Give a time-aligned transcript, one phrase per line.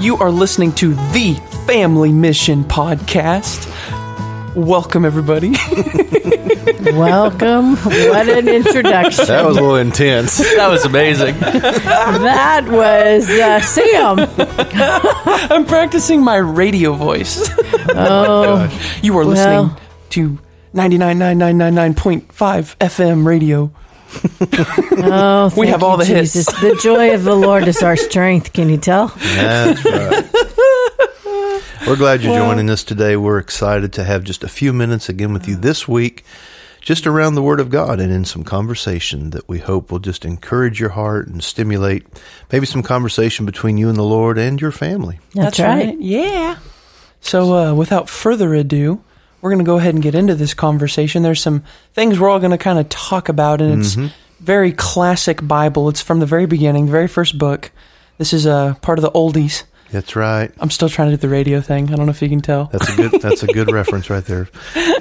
[0.00, 1.34] You are listening to the
[1.66, 3.66] Family Mission Podcast.
[4.56, 5.50] Welcome, everybody.
[6.92, 7.76] Welcome.
[7.76, 9.26] What an introduction.
[9.26, 10.38] That was a little intense.
[10.56, 11.38] that was amazing.
[11.38, 14.18] That was uh, Sam.
[15.52, 17.48] I'm practicing my radio voice.
[17.92, 18.68] Oh,
[19.02, 19.64] You are Well.
[19.64, 19.76] listening
[20.10, 20.38] to
[20.74, 23.72] 999999.5 FM radio.
[25.02, 26.34] oh We have all you, the hits.
[26.34, 28.52] The joy of the Lord is our strength.
[28.52, 29.08] Can you tell?
[29.16, 30.29] That's right.
[31.90, 33.16] We're glad you're joining us today.
[33.16, 36.24] We're excited to have just a few minutes again with you this week,
[36.80, 40.24] just around the Word of God and in some conversation that we hope will just
[40.24, 42.06] encourage your heart and stimulate
[42.52, 45.18] maybe some conversation between you and the Lord and your family.
[45.34, 45.98] That's, right.
[45.98, 46.58] Yeah.
[47.22, 49.02] So, uh, without further ado,
[49.40, 51.24] we're going to go ahead and get into this conversation.
[51.24, 53.96] There's some things we're all going to kind of talk about, and it's
[54.38, 55.88] very classic Bible.
[55.88, 57.72] It's from the very beginning, the very first book.
[58.16, 59.64] This is a part of the oldies.
[59.92, 60.52] That's right.
[60.60, 61.92] I'm still trying to do the radio thing.
[61.92, 62.66] I don't know if you can tell.
[62.66, 63.20] That's a good.
[63.20, 64.48] That's a good reference right there.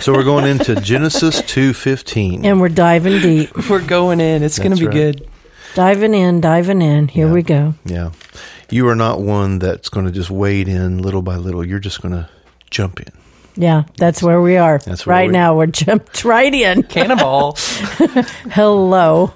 [0.02, 2.46] So we're going into Genesis two fifteen.
[2.46, 3.56] And we're diving deep.
[3.70, 4.42] We're going in.
[4.44, 4.94] It's going to be right.
[4.94, 5.28] good.
[5.76, 7.08] Diving in, diving in.
[7.08, 7.34] Here Yeah.
[7.34, 7.76] we go.
[7.86, 8.12] Yeah,
[8.72, 11.64] you are not one that's going to just wade in little by little.
[11.66, 12.28] You're just going to
[12.72, 13.08] jump in.
[13.56, 14.80] Yeah, that's where we are.
[14.80, 15.56] That's where right we- now.
[15.58, 16.84] We're jumped right in.
[16.84, 17.58] Cannonball.
[18.52, 19.34] Hello.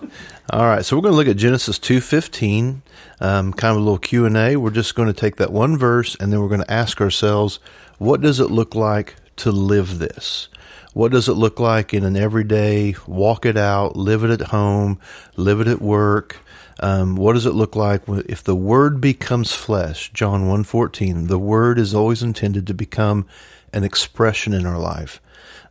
[0.50, 2.82] All right, so we're going to look at Genesis two fifteen,
[3.20, 4.56] um, kind of a little Q and A.
[4.56, 7.60] We're just going to take that one verse, and then we're going to ask ourselves,
[7.98, 10.50] what does it look like to live this?
[10.94, 15.00] What does it look like in an everyday walk it out, live it at home,
[15.36, 16.38] live it at work?
[16.80, 20.12] Um, what does it look like if the Word becomes flesh?
[20.14, 21.28] John one fourteen.
[21.28, 23.26] The Word is always intended to become
[23.72, 25.20] an expression in our life.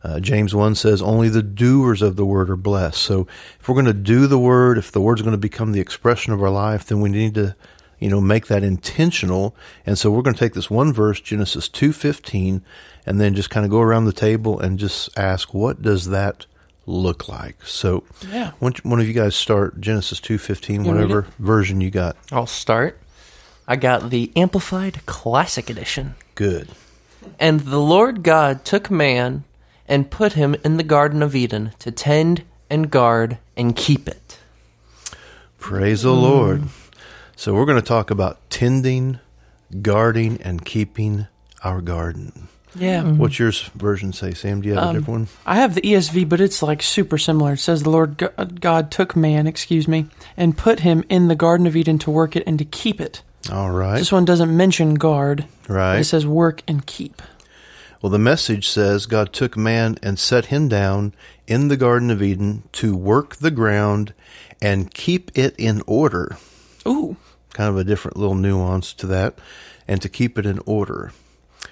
[0.03, 3.01] Uh, James 1 says, Only the doers of the word are blessed.
[3.01, 3.25] So
[3.59, 6.33] if we're going to do the word, if the word's going to become the expression
[6.33, 7.55] of our life, then we need to,
[7.99, 9.55] you know, make that intentional.
[9.85, 12.61] And so we're going to take this one verse, Genesis 2.15,
[13.05, 16.45] and then just kind of go around the table and just ask, what does that
[16.85, 17.65] look like?
[17.65, 18.51] So Yeah.
[18.59, 22.17] one, one of you guys start Genesis 2.15, You whatever version you got.
[22.29, 22.99] I'll start.
[23.69, 26.15] I got the Amplified Classic Edition.
[26.35, 26.67] Good.
[27.39, 29.45] And the Lord God took man
[29.93, 34.39] and put him in the Garden of Eden to tend and guard and keep it.
[35.59, 36.63] Praise the Lord.
[37.35, 39.19] So we're going to talk about tending,
[39.83, 41.27] guarding, and keeping
[41.63, 42.47] our garden.
[42.73, 43.03] Yeah.
[43.03, 43.19] Mm-hmm.
[43.19, 44.61] What's your version say, Sam?
[44.61, 45.27] Do you have a um, different one?
[45.45, 47.53] I have the ESV, but it's like super similar.
[47.53, 51.35] It says the Lord uh, God took man, excuse me, and put him in the
[51.35, 53.21] Garden of Eden to work it and to keep it.
[53.51, 53.99] All right.
[53.99, 55.45] This one doesn't mention guard.
[55.67, 55.99] right.
[55.99, 57.21] It says work and keep.
[58.03, 61.13] Well, the message says God took man and set him down
[61.47, 64.13] in the Garden of Eden to work the ground
[64.61, 66.35] and keep it in order.
[66.85, 67.15] Ooh.
[67.53, 69.39] Kind of a different little nuance to that.
[69.87, 71.13] And to keep it in order.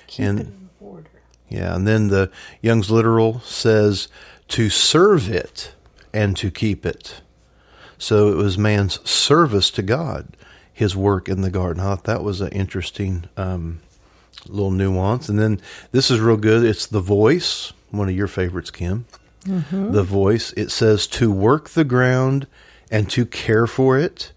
[0.08, 0.70] Keep and
[1.50, 2.31] Yeah, and then the
[2.62, 4.08] Young's Literal says
[4.47, 5.74] to serve it
[6.14, 7.20] and to keep it.
[7.97, 10.38] So it was man's service to God,
[10.72, 11.81] his work in the garden.
[11.81, 13.81] I thought that was an interesting um,
[14.47, 15.29] little nuance.
[15.29, 16.63] And then this is real good.
[16.63, 19.06] It's the voice, one of your favorites, Kim.
[19.46, 19.91] Mm-hmm.
[19.91, 20.53] The voice.
[20.53, 22.47] It says to work the ground
[22.91, 24.31] and to care for it.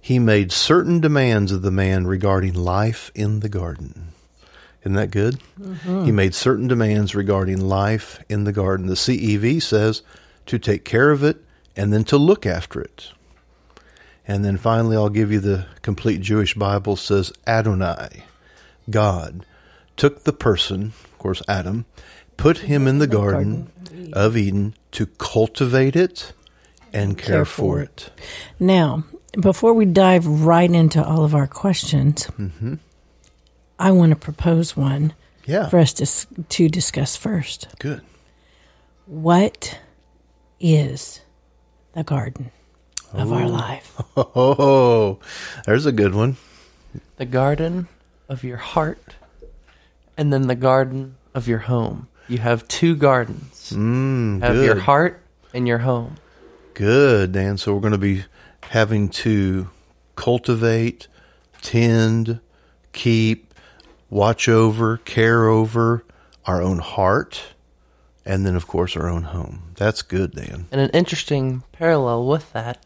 [0.00, 4.08] He made certain demands of the man regarding life in the garden.
[4.80, 5.40] Isn't that good?
[5.60, 6.06] Mm-hmm.
[6.06, 8.86] He made certain demands regarding life in the garden.
[8.86, 10.02] The CEV says
[10.46, 11.44] to take care of it
[11.76, 13.10] and then to look after it.
[14.26, 18.24] And then finally, I'll give you the complete Jewish Bible says Adonai,
[18.90, 19.46] God,
[19.96, 21.86] took the person, of course, Adam,
[22.36, 23.70] put him in the garden
[24.12, 26.32] of Eden to cultivate it
[26.92, 28.10] and care for it.
[28.58, 29.04] Now,
[29.38, 32.74] before we dive right into all of our questions, mm-hmm.
[33.78, 35.12] I want to propose one
[35.46, 37.68] Yeah, for us to, to discuss first.
[37.78, 38.02] good.
[39.06, 39.78] What
[40.60, 41.20] is
[41.94, 42.52] the garden
[43.12, 43.48] of our oh.
[43.48, 44.02] life?
[44.16, 45.18] Oh,
[45.66, 46.36] there's a good one.
[47.16, 47.88] The garden
[48.30, 49.16] of your heart
[50.16, 52.08] and then the garden of your home.
[52.28, 53.72] You have two gardens.
[53.74, 54.64] Mm, have good.
[54.64, 55.20] your heart
[55.52, 56.16] and your home.
[56.74, 57.58] Good, Dan.
[57.58, 58.24] So we're going to be
[58.62, 59.68] having to
[60.14, 61.08] cultivate,
[61.60, 62.38] tend,
[62.92, 63.52] keep,
[64.08, 66.04] watch over, care over
[66.46, 67.42] our own heart,
[68.24, 69.72] and then, of course, our own home.
[69.74, 70.66] That's good, Dan.
[70.70, 72.84] And an interesting parallel with that,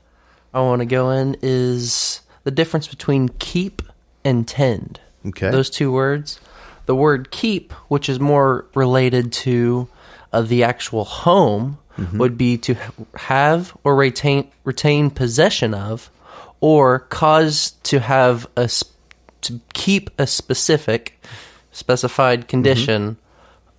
[0.54, 3.82] I want to go in is the difference between keep
[4.24, 5.00] and tend.
[5.26, 5.50] Okay.
[5.50, 6.40] Those two words.
[6.86, 9.88] The word keep, which is more related to
[10.32, 11.78] uh, the actual home,
[12.12, 12.74] would be to
[13.14, 16.10] have or retain retain possession of,
[16.60, 18.90] or cause to have a sp-
[19.42, 21.22] to keep a specific
[21.70, 23.16] specified condition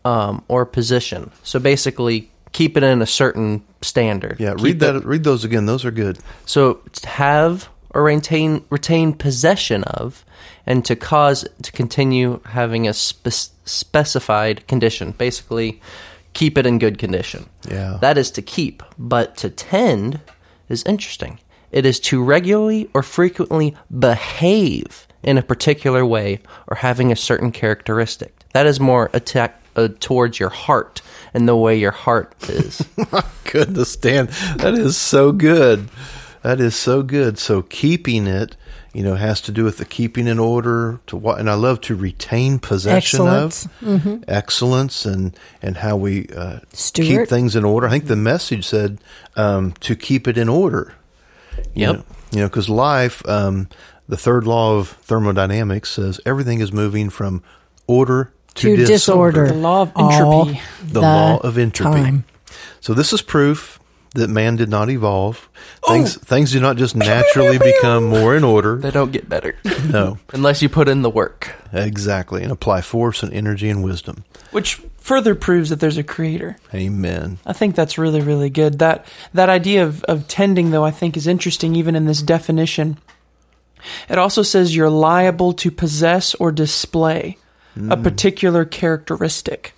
[0.05, 1.29] um, or position.
[1.43, 4.37] So basically, keep it in a certain standard.
[4.39, 5.05] Yeah, Keep read it- that.
[5.05, 5.65] Read those again.
[5.65, 6.17] Those are good.
[6.45, 10.23] so have or retain retain possession of,
[10.67, 15.11] and to cause to continue having a spe- specified condition.
[15.11, 15.81] Basically,
[16.33, 17.49] keep it in good condition.
[17.67, 17.97] Yeah.
[18.01, 18.83] that is to keep.
[18.99, 20.19] But to tend
[20.69, 21.39] is interesting.
[21.71, 27.51] It is to regularly or frequently behave in a particular way or having a certain
[27.51, 28.33] characteristic.
[28.53, 31.01] That is more attack uh, towards your heart
[31.33, 32.85] and the way your heart is.
[33.11, 34.27] My Goodness, Dan,
[34.57, 35.89] that is so good.
[36.45, 37.39] That is so good.
[37.39, 38.55] So keeping it,
[38.93, 41.81] you know, has to do with the keeping in order to what, and I love
[41.81, 43.67] to retain possession Excellence.
[43.81, 46.59] of excellence and and how we uh,
[46.93, 47.87] keep things in order.
[47.87, 48.99] I think the message said
[49.35, 50.93] um, to keep it in order.
[51.73, 51.95] You Yep.
[51.95, 53.67] know- You know, because life, um,
[54.09, 57.41] the third law of thermodynamics says everything is moving from
[57.87, 59.47] order to, To disorder.
[59.47, 60.61] The law of All entropy.
[60.91, 62.01] the law of entropy.
[62.01, 62.23] time.
[62.81, 63.79] So this is proof
[64.15, 65.49] that man did not evolve.
[65.83, 65.93] Oh!
[65.93, 68.77] Things things do not just naturally become more in order.
[68.77, 69.55] they don't get better
[69.89, 71.53] No, unless you put in the work.
[71.71, 74.25] exactly, and apply force and energy and wisdom.
[74.51, 76.57] Which further proves that there's a creator.
[76.73, 77.37] Amen.
[77.45, 78.79] I think that's really, really good.
[78.79, 82.97] That that idea of, of tending, though, I think is interesting, even in this definition.
[84.09, 87.37] It also says you're liable to possess or display
[87.89, 89.73] a particular characteristic.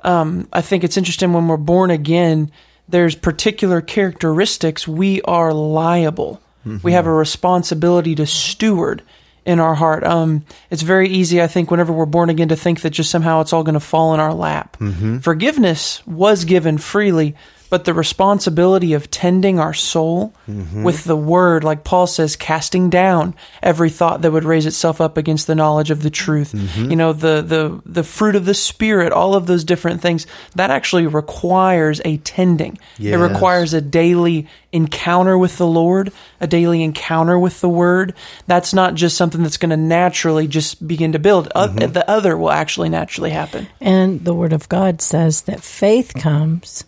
[0.00, 2.50] Um, I think it's interesting when we're born again.
[2.88, 6.40] There's particular characteristics we are liable.
[6.82, 9.02] We have a responsibility to steward
[9.44, 10.04] in our heart.
[10.04, 13.40] Um, it's very easy, I think, whenever we're born again, to think that just somehow
[13.40, 14.76] it's all going to fall in our lap.
[15.20, 17.34] Forgiveness was given freely,
[17.72, 20.82] but the responsibility of tending our soul mm-hmm.
[20.82, 25.16] with the word, like Paul says, casting down every thought that would raise itself up
[25.16, 26.52] against the knowledge of the truth.
[26.52, 26.90] Mm-hmm.
[26.90, 30.26] You know, the the the fruit of the spirit, all of those different things.
[30.54, 32.78] That actually requires a tending.
[32.98, 38.12] It requires a daily encounter with the Lord, a daily encounter with the Word.
[38.46, 41.48] That's not just something that's going to naturally just begin to build.
[41.54, 41.92] Oth- mm-hmm.
[41.92, 43.66] The other will actually naturally happen.
[43.80, 46.84] And the Word of God says that faith comes,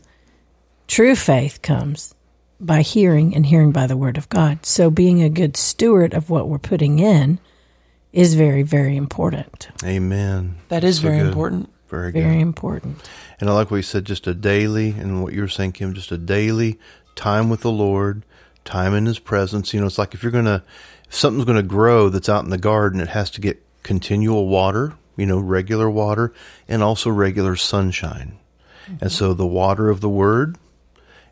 [0.86, 2.14] true faith comes
[2.60, 4.64] by hearing and hearing by the Word of God.
[4.64, 7.38] So being a good steward of what we're putting in
[8.12, 9.68] is very, very important.
[9.84, 10.56] Amen.
[10.68, 11.26] That is So very good.
[11.26, 11.70] important.
[11.88, 12.22] Very good.
[12.22, 13.08] Very important.
[13.40, 15.94] And I like what you said, just a daily, and what you were saying, Kim,
[15.94, 16.78] just a daily
[17.16, 18.24] time with the Lord,
[18.64, 19.74] time in His presence.
[19.74, 20.62] You know, it's like if you're going to,
[21.08, 24.48] if something's going to grow that's out in the garden, it has to get continual
[24.48, 26.32] water, you know, regular water,
[26.68, 28.38] and also regular sunshine.
[28.86, 29.08] And mm-hmm.
[29.08, 30.56] so the water of the Word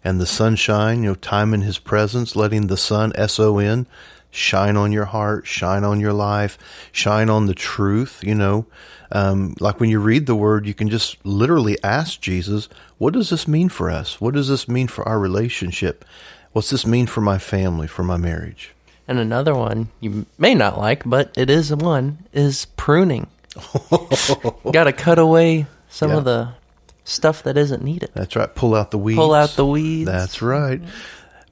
[0.05, 3.87] and the sunshine, you know, time in His presence, letting the sun, S O N,
[4.31, 6.59] shine on your heart, shine on your life,
[6.93, 8.67] shine on the truth, you know.
[9.11, 13.29] Um, like when you read the word, you can just literally ask Jesus, what does
[13.31, 14.21] this mean for us?
[14.21, 16.05] What does this mean for our relationship?
[16.53, 18.73] What's this mean for my family, for my marriage?
[19.07, 23.27] And another one you may not like, but it is one, is pruning.
[24.73, 26.17] Got to cut away some Yeah.
[26.19, 26.49] of the
[27.05, 28.11] stuff that isn't needed.
[28.15, 28.53] That's right.
[28.55, 29.19] Pull out the weeds.
[29.19, 30.11] Pull out the weeds.
[30.11, 30.81] That's right.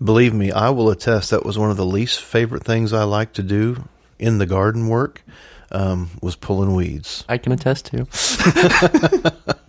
[0.02, 3.34] Believe me, I will attest that was one of the least favorite things I like
[3.34, 3.88] to do
[4.18, 5.22] in the garden work
[5.70, 7.24] um, was pulling weeds.
[7.28, 8.06] I can attest to.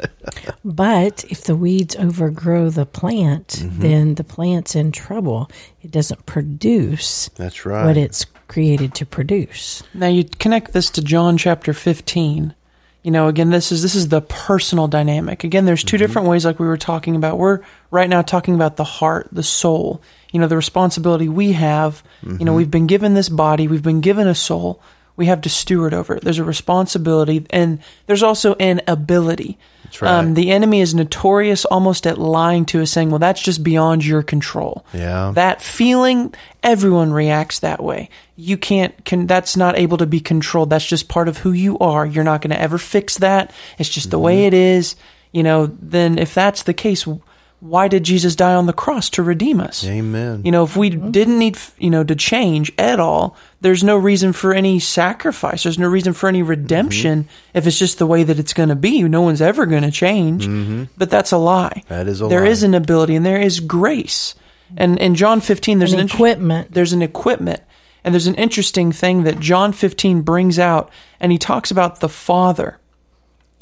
[0.64, 5.50] But if the weeds overgrow the plant, then the plant's in trouble.
[5.82, 7.86] It doesn't produce That's right.
[7.86, 9.82] what it's created to produce.
[9.94, 12.54] Now you connect this to John chapter 15.
[13.04, 15.44] You know, again, this is this is the personal dynamic.
[15.44, 16.04] Again, there's 2 mm-hmm.
[16.04, 17.40] different ways, like we were talking about.
[17.40, 20.02] We're right now talking about the heart, the soul.
[20.32, 22.04] You know, the responsibility we have.
[22.22, 22.56] You know, mm-hmm.
[22.56, 24.82] we've been given this body, we've been given a soul.
[25.18, 26.24] We have to steward over it.
[26.24, 29.58] There's a responsibility, and there's also an ability.
[29.92, 30.12] That's right.
[30.20, 34.06] Um, the enemy is notorious almost at lying to us, saying, "Well, that's just beyond
[34.06, 35.34] your control." Yeah.
[35.36, 36.34] That feeling,
[36.64, 38.10] everyone reacts that way.
[38.38, 40.70] You can't, can, that's not able to be controlled.
[40.70, 42.06] That's just part of who you are.
[42.06, 43.52] You're not going to ever fix that.
[43.78, 44.24] It's just the Mm-hmm.
[44.26, 44.96] way it is.
[45.34, 47.06] You know, then if that's the case,
[47.62, 49.86] why did Jesus die on the cross to redeem us?
[49.86, 50.42] Amen.
[50.44, 54.34] You know, if we didn't need, you know, to change at all, there's no reason
[54.34, 55.64] for any sacrifice.
[55.64, 57.58] There's no reason for any redemption Mm-hmm.
[57.58, 59.04] if it's just the way that it's going to be.
[59.04, 60.48] No one's ever going to change.
[60.98, 61.84] But that's a lie.
[61.86, 61.94] Mm-hmm.
[61.94, 62.50] That is a There lie.
[62.52, 64.34] is an ability and there is grace.
[64.76, 66.72] And in John 15, there's An an, inter- equipment.
[66.74, 67.62] there's an equipment.
[68.04, 70.90] And there's an interesting thing that John 15 brings out,
[71.20, 72.80] and he talks about the Father.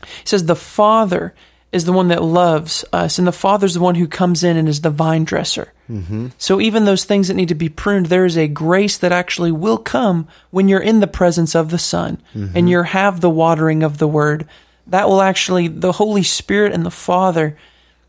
[0.02, 1.36] He says the Father
[1.72, 4.68] is the one that loves us, and the Father's the one who comes in and
[4.68, 5.72] is the vine dresser.
[5.90, 6.30] Mm-hmm.
[6.38, 9.52] So even those things that need to be pruned, there is a grace that actually
[9.52, 12.22] will come when you're in the presence of the Son
[12.56, 14.48] and you have the watering of the Word.
[14.88, 17.58] That will actually, the Holy Spirit and the Father,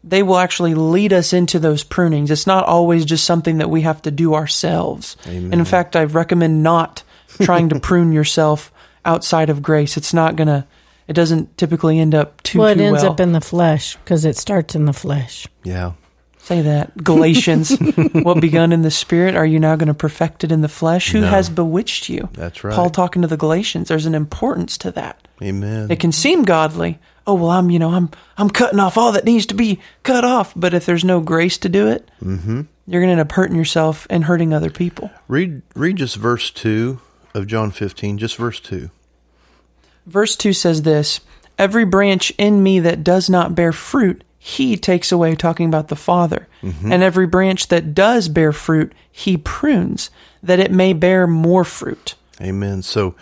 [0.03, 2.31] they will actually lead us into those prunings.
[2.31, 5.17] It's not always just something that we have to do ourselves.
[5.53, 7.03] And in fact, I recommend not
[7.43, 8.73] trying to prune yourself
[9.05, 9.97] outside of grace.
[9.97, 10.67] It's not going to,
[11.11, 13.13] it doesn't typically end up too, Well, it too ends well.
[13.13, 15.47] up in the flesh because it starts in the flesh.
[15.65, 15.93] Yeah.
[16.39, 16.97] Say that.
[17.05, 17.77] Galatians,
[18.13, 21.11] what begun in the spirit, are you now going to perfect it in the flesh?
[21.13, 21.27] Who No.
[21.27, 22.29] has bewitched you?
[22.33, 22.75] That's right.
[22.75, 23.89] Paul talking to the Galatians.
[23.89, 25.29] There's an importance to that.
[25.43, 25.91] Amen.
[25.91, 26.99] It can seem godly.
[27.27, 30.25] Oh well, I'm you know I'm I'm cutting off all that needs to be cut
[30.25, 30.53] off.
[30.57, 32.63] But if there's no grace to do it, Mm-hmm.
[32.87, 35.11] you're going to end up hurting yourself and hurting other people.
[35.29, 37.01] Read read just verse two
[37.35, 38.91] of John fifteen, just verse two.
[40.11, 41.21] Verse 2 says this
[41.57, 45.97] Every branch in me that does not bear fruit, he takes away, talking about the
[45.97, 46.49] Father.
[46.63, 46.91] Mm-hmm.
[46.91, 50.11] And every branch that does bear fruit, he prunes,
[50.43, 52.17] that it may bear more fruit.
[52.41, 52.83] Amen.
[52.83, 53.15] So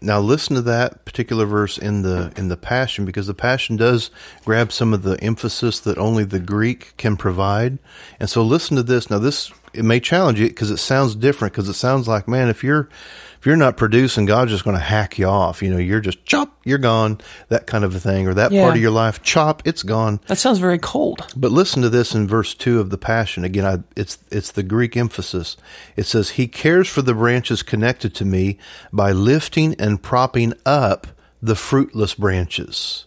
[0.00, 4.10] now listen to that particular verse in the in the Passion because the Passion does
[4.44, 7.78] grab some of the emphasis that only the Greek can provide.
[8.20, 9.08] And so listen to this.
[9.08, 12.48] Now this it may challenge you because it sounds different because it sounds like man
[12.48, 12.88] if you're
[13.38, 15.62] if you're not producing God's just going to hack you off.
[15.62, 18.62] You know, you're just chop, you're gone, that kind of a thing or that Yeah.
[18.62, 20.20] part of your life chop, it's gone.
[20.26, 21.26] That sounds very cold.
[21.36, 23.44] But listen to this in verse two of the Passion.
[23.44, 25.56] Again, I, it's it's the Greek emphasis.
[25.96, 28.58] It says, "He cares for the branches connected to me
[28.92, 31.06] by lifting and propping up
[31.40, 33.05] the fruitless branches."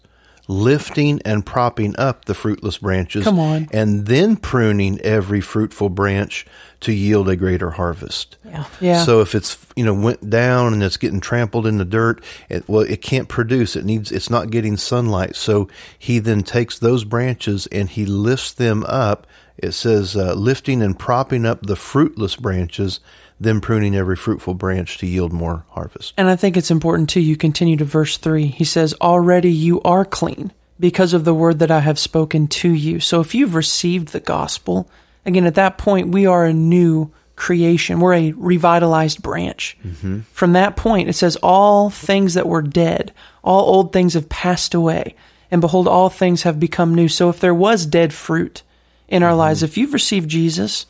[0.51, 3.67] Lifting and propping up the fruitless branches, Come on.
[3.71, 6.43] and then pruning every fruitful branch
[6.79, 8.37] to yield a greater harvest.
[8.43, 8.65] Yeah.
[8.81, 9.03] Yeah.
[9.03, 12.67] So if it's you know went down and it's getting trampled in the dirt, it,
[12.67, 13.75] well, it can't produce.
[13.75, 14.11] It needs.
[14.11, 15.35] It's not getting sunlight.
[15.35, 19.27] So he then takes those branches and he lifts them up.
[19.55, 23.01] It says uh, lifting and propping up the fruitless branches,
[23.39, 26.13] then pruning every fruitful branch to yield more harvest.
[26.17, 27.21] And I think it's important too.
[27.21, 28.47] You continue to verse 3.
[28.47, 32.69] He says, Already you are clean because of the word that I have spoken to
[32.69, 32.99] you.
[32.99, 34.89] So if you've received the gospel,
[35.25, 37.99] again, at that point, we are a new creation.
[37.99, 39.77] We're a revitalized branch.
[39.85, 40.19] Mm-hmm.
[40.33, 44.73] From that point, it says, All things that were dead, all old things have passed
[44.73, 45.15] away.
[45.51, 47.07] And behold, all things have become new.
[47.07, 48.61] So if there was dead fruit
[49.07, 49.39] in our mm-hmm.
[49.39, 50.85] lives, if you've received Jesus,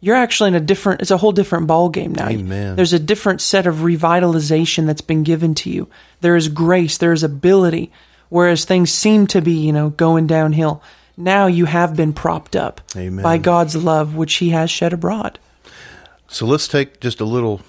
[0.00, 2.76] you're actually in a different it's a whole different ball game now Amen.
[2.76, 5.88] there's a different set of revitalization that's been given to you
[6.20, 7.90] there is grace there is ability
[8.28, 10.82] whereas things seem to be you know going downhill
[11.16, 13.22] now you have been propped up Amen.
[13.22, 15.38] by god's love which he has shed abroad
[16.28, 17.60] So let's take just a little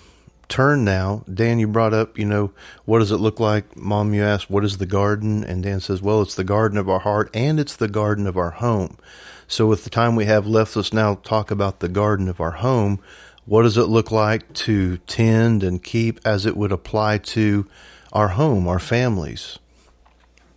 [0.47, 1.23] turn now.
[1.33, 2.51] Dan, you brought up, you know,
[2.85, 3.75] what does it look like?
[3.75, 5.43] Mom, you asked, what is the garden?
[5.43, 8.37] And Dan says, well, it's the garden of our heart and it's the garden of
[8.37, 8.97] our home.
[9.51, 12.51] So with the time we have left, let's now talk about the garden of our
[12.51, 13.01] home.
[13.43, 17.67] What does it look like to tend and keep as it would apply to
[18.13, 19.59] our home, our families?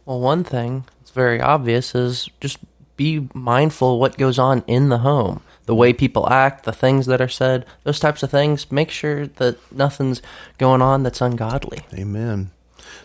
[0.06, 2.58] Well, one thing that's very obvious is just
[2.96, 5.42] be mindful what goes on in the home.
[5.64, 8.70] The way people act, the things that are said, those types of things.
[8.70, 10.22] Make sure that nothing's
[10.56, 11.80] going on that's ungodly.
[11.94, 12.52] Amen.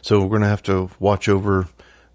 [0.03, 1.67] So we're going to have to watch over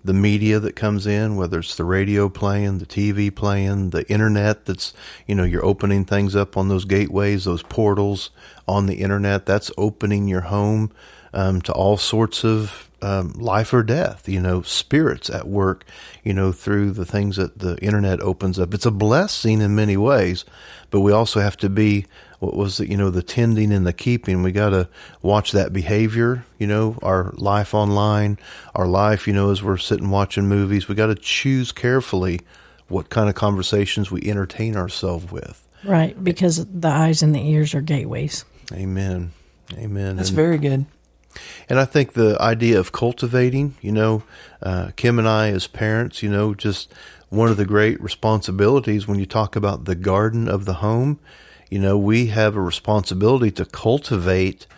[0.04, 4.66] the media that comes in, whether it's the radio playing, the TV playing, the internet
[4.66, 4.92] that's,
[5.26, 8.30] you know, you're opening things up on those gateways, those portals
[8.68, 9.46] on the internet.
[9.46, 10.92] That's opening your home
[11.32, 15.84] um, to all sorts of um, life or death, you know, spirits at work,
[16.22, 18.72] you know, through the things that the internet opens up.
[18.72, 20.44] It's a blessing in many ways,
[20.90, 22.06] but we also have to be
[22.44, 24.42] what was it, you know, the tending and the keeping.
[24.42, 24.88] We got to
[25.22, 28.38] watch that behavior, you know, our life online,
[28.74, 30.88] our life, you know, as we're sitting watching movies.
[30.88, 32.40] We got to choose carefully
[32.88, 35.66] what kind of conversations we entertain ourselves with.
[35.84, 38.44] Right, because the eyes and the ears are gateways.
[38.72, 39.32] Amen.
[39.78, 40.16] Amen.
[40.16, 40.86] that's And- very good
[41.68, 44.22] And I think the idea of cultivating, you know,
[44.62, 46.92] uh, Kim and I as parents, you know, just
[47.28, 51.18] one of the great responsibilities when you talk about the garden of the home,
[51.74, 54.68] you know, we have a responsibility to cultivate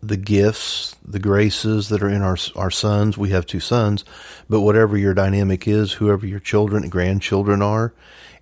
[0.00, 3.18] the gifts, the graces that are in our our sons.
[3.18, 4.04] We have two sons,
[4.48, 7.92] but whatever your dynamic is, whoever your children and grandchildren are,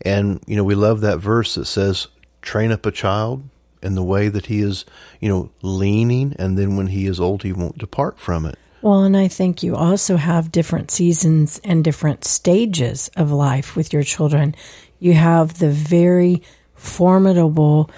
[0.03, 2.09] and you know, we love that verse that says,
[2.43, 3.45] "Train up a child
[3.83, 4.85] in the way that he is,
[5.19, 9.05] you know, leaning, and then when he is old, he won't depart from it." Well,
[9.05, 14.03] and I think you also have different seasons and different stages of life with your
[14.03, 14.55] children.
[14.99, 16.43] You have the very
[16.83, 17.91] formidable,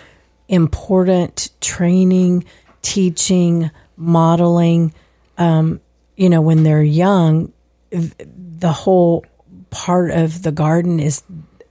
[0.48, 2.44] important training,
[2.82, 4.92] teaching, modeling.
[5.38, 5.80] Um,
[6.16, 7.52] you know, when they're young,
[7.90, 9.24] the whole
[9.70, 11.22] part of the garden is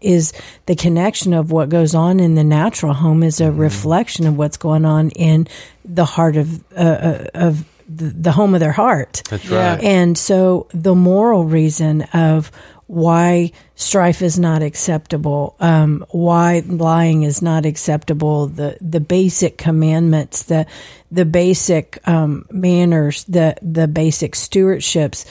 [0.01, 0.33] is
[0.65, 3.59] the connection of what goes on in the natural home is a mm-hmm.
[3.59, 5.47] reflection of what's going on in
[5.85, 9.21] the heart of uh, uh of the, the, home of their heart.
[9.29, 9.81] That's right.
[9.83, 12.51] And so the moral reason of
[12.87, 20.43] why strife is not acceptable, um, why lying is not acceptable, the the basic commandments,
[20.43, 20.65] the
[21.11, 25.25] the basic um, manners, the the basic stewardships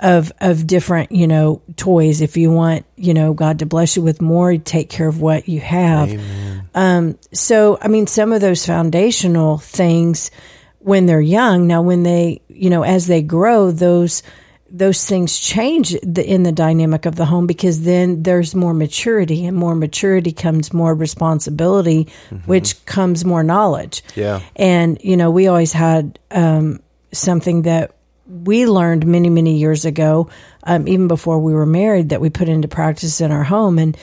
[0.00, 2.20] of of different you know toys.
[2.20, 5.48] If you want you know God to bless you with more, take care of what
[5.48, 6.10] you have.
[6.74, 10.30] Um, so I mean, some of those foundational things
[10.80, 11.66] when they're young.
[11.66, 14.22] Now, when they you know as they grow, those
[14.70, 19.46] those things change the, in the dynamic of the home because then there's more maturity
[19.46, 22.36] and more maturity comes more responsibility mm-hmm.
[22.48, 24.02] which comes more knowledge.
[24.14, 24.40] Yeah.
[24.56, 26.80] And you know we always had um,
[27.12, 27.94] something that
[28.26, 30.28] we learned many many years ago
[30.64, 33.78] um, even before we were married that we put into practice in our home.
[33.78, 33.96] And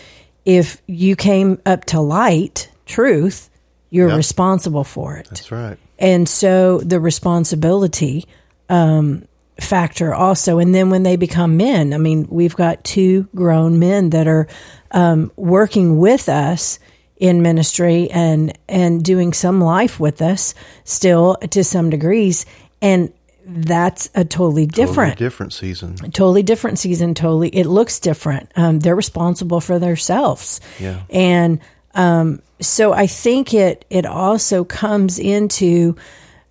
[0.45, 3.49] if you came up to light truth
[3.89, 4.17] you're yep.
[4.17, 5.27] responsible for it.
[5.29, 5.77] That's right.
[5.99, 8.25] And so the responsibility
[8.67, 9.27] um,
[9.59, 10.59] factor also.
[10.59, 14.47] And then when they become men, I mean, we've got two grown men that are
[14.91, 16.79] um, working with us
[17.17, 22.45] in ministry and and doing some life with us still to some degrees.
[22.81, 23.13] And
[23.45, 25.95] that's a totally different totally different season.
[25.95, 28.51] Totally different season totally it looks different.
[28.55, 31.03] Um, they're responsible for themselves yeah.
[31.09, 31.59] And
[31.93, 35.95] um, so i think it it also comes into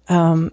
[0.08, 0.52] um,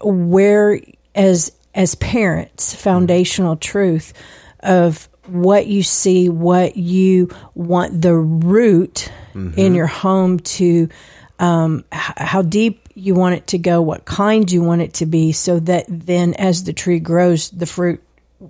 [0.00, 0.80] where
[1.14, 4.12] as as parents, foundational truth
[4.60, 9.58] of what you see, what you want the root mm-hmm.
[9.58, 10.88] in your home to,
[11.38, 15.32] um, how deep you want it to go, what kind you want it to be,
[15.32, 18.02] so that then as the tree grows, the fruit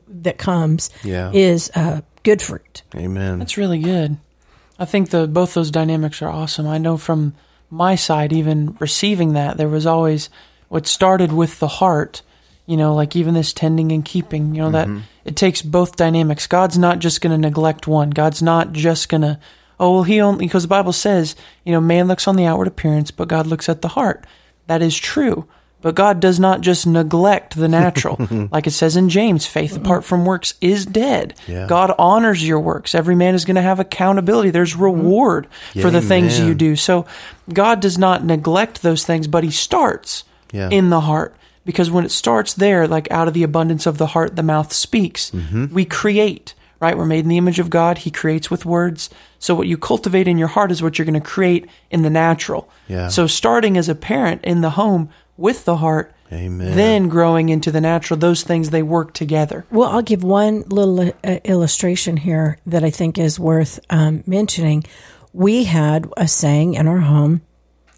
[0.09, 1.31] that comes yeah.
[1.33, 2.83] is uh, good fruit.
[2.95, 3.39] Amen.
[3.39, 4.17] That's really good.
[4.79, 6.67] I think the both those dynamics are awesome.
[6.67, 7.35] I know from
[7.71, 10.31] my side, even receiving that, there was always
[10.69, 12.23] what started with the heart
[12.67, 14.95] you know, like even this tending and keeping, you know, mm-hmm.
[14.97, 16.47] that it takes both dynamics.
[16.47, 18.11] God's not just going to neglect one.
[18.11, 19.39] God's not just going to,
[19.79, 22.69] oh, well, he only, because the Bible says, you know, man looks on the outward
[22.69, 24.27] appearance, but God looks at the heart.
[24.67, 25.47] That is true.
[25.83, 28.17] But God does not just neglect the natural.
[28.51, 31.35] like it says in James, faith apart from works is dead.
[31.47, 31.67] Yeah.
[31.67, 32.95] God honors your works.
[32.95, 34.49] Every man is going to have accountability.
[34.49, 34.83] There's mm-hmm.
[34.83, 36.09] reward yeah, for the amen.
[36.09, 36.75] things you do.
[36.75, 37.05] So
[37.53, 40.71] God does not neglect those things, but he starts yeah.
[40.71, 44.07] in the heart because when it starts there, like out of the abundance of the
[44.09, 45.31] heart, the mouth speaks.
[45.31, 45.73] Mm-hmm.
[45.75, 46.97] We create, right?
[46.97, 47.99] We're made in the image of God.
[47.99, 49.11] He creates with words.
[49.39, 52.11] So what you cultivate in your heart is what you're going to create in the
[52.11, 52.69] natural.
[52.89, 53.09] Yeah.
[53.09, 56.77] So starting as a parent in the home with the heart, Amen.
[56.77, 59.65] then growing into the natural, those things they work together.
[59.71, 64.85] Well, I'll give one little uh, illustration here that I think is worth um, mentioning.
[65.33, 67.43] We had a saying in our home.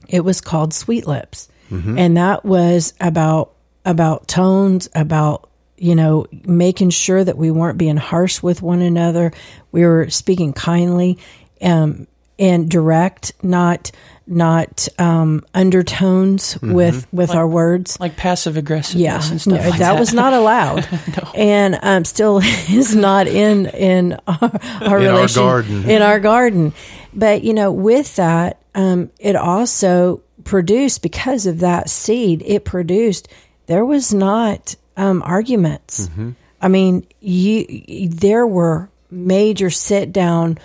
[0.08, 1.48] It was called Sweet Lips.
[1.70, 1.98] Mm-hmm.
[1.98, 3.55] And that was about
[3.86, 9.32] about tones, about you know making sure that we weren't being harsh with one another.
[9.72, 11.18] We were speaking kindly
[11.62, 12.06] um,
[12.38, 13.90] and direct, not
[14.26, 16.72] not um, undertones mm-hmm.
[16.72, 19.00] with with like, our words, like passive aggressive.
[19.00, 21.30] Yeah, no, like that, was not allowed, no.
[21.34, 25.90] and um, still is not in in our, our in relation our garden.
[25.90, 26.72] in our garden.
[27.14, 32.42] But you know, with that, um, it also produced because of that seed.
[32.44, 33.28] It produced
[33.66, 36.08] there was not um, arguments.
[36.08, 36.30] Mm-hmm.
[36.60, 40.58] I mean, you there were major sit down,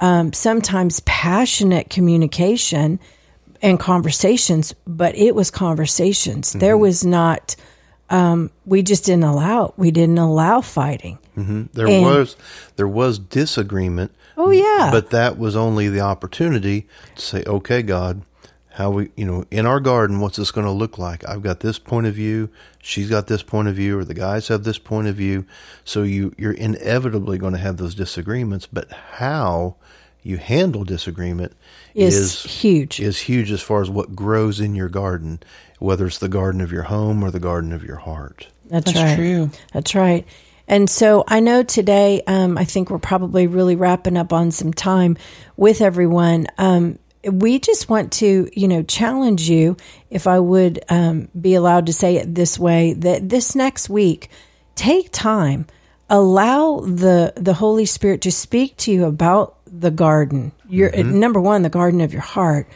[0.00, 3.00] um, sometimes passionate communication
[3.62, 6.50] and conversations, but it was conversations.
[6.50, 6.58] Mm-hmm.
[6.60, 7.56] There was not.
[8.10, 9.74] Um, we just didn't allow.
[9.76, 11.18] We didn't allow fighting.
[11.36, 11.64] Mm-hmm.
[11.74, 12.36] There and, was
[12.76, 14.12] there was disagreement.
[14.36, 18.22] Oh yeah, but that was only the opportunity to say, "Okay, God,
[18.78, 21.28] how we, you know, in our garden, what's this going to look like?
[21.28, 22.48] I've got this point of view,
[22.80, 25.46] she's got this point of view, or the guys have this point of view.
[25.84, 29.74] So you, you're inevitably going to have those disagreements, but how
[30.22, 31.56] you handle disagreement
[31.92, 33.00] is, is huge.
[33.00, 35.40] Is huge as far as what grows in your garden,
[35.80, 38.46] whether it's the garden of your home or the garden of your heart.
[38.66, 39.16] That's, That's right.
[39.16, 39.50] true.
[39.72, 40.24] That's right.
[40.68, 44.72] And so I know today, um, I think we're probably really wrapping up on some
[44.72, 45.16] time
[45.56, 46.46] with everyone.
[46.58, 49.76] Um, we just want to, you know, challenge you,
[50.10, 54.30] if I would um, be allowed to say it this way, that this next week,
[54.74, 55.66] take time,
[56.08, 60.52] allow the the Holy Spirit to speak to you about the garden.
[60.68, 62.68] Your number one, the garden of your heart,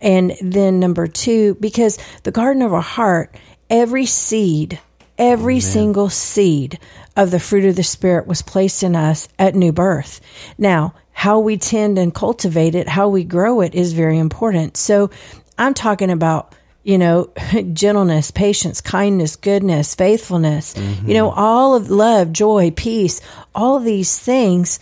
[0.00, 3.34] and then number two, because the garden of our heart,
[3.70, 4.78] every seed,
[5.18, 6.78] every single seed
[7.16, 10.20] of the fruit of the spirit was placed in us at new birth.
[10.58, 14.76] Now, how we tend and cultivate it, how we grow it is very important.
[14.76, 15.10] So,
[15.58, 17.32] I'm talking about you know,
[17.72, 23.20] gentleness, patience, kindness, goodness, faithfulness, you know, all of love, joy, peace,
[23.56, 24.78] all these things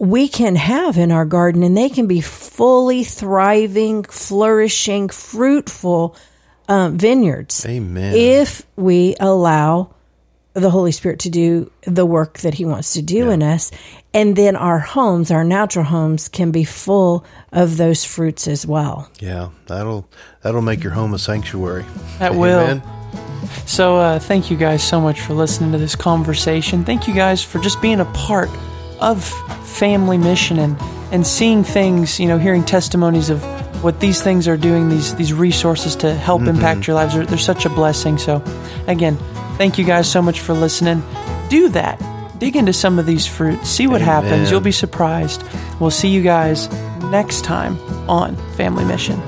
[0.00, 6.16] we can have in our garden and they can be fully thriving, flourishing, fruitful
[6.68, 7.64] um, vineyards.
[7.66, 8.14] Amen.
[8.16, 9.93] If we allow
[10.54, 13.70] the Holy Spirit to do the work that He wants to do in us.
[14.12, 19.10] And then our homes, our natural homes, can be full of those fruits as well.
[19.18, 20.08] Yeah, that'll
[20.42, 21.84] that'll make your home a sanctuary.
[22.18, 22.80] That will.
[23.66, 26.84] So, uh, thank you guys so much for listening to this conversation.
[26.84, 28.50] Thank you guys for just being a part
[29.00, 29.24] of
[29.66, 30.76] family mission and,
[31.10, 33.42] and seeing things, you know, hearing testimonies of
[33.82, 37.14] what these things are doing, these, these resources to help impact your lives.
[37.14, 38.18] They're, they're such a blessing.
[38.18, 38.42] So,
[38.86, 39.18] again,
[39.56, 41.02] thank you guys so much for listening.
[41.48, 42.00] Do that.
[42.38, 43.68] Dig into some of these fruits.
[43.68, 44.50] See what happens.
[44.50, 45.42] You'll be surprised.
[45.80, 46.68] We'll see you guys
[47.04, 49.20] next time on Family Mission.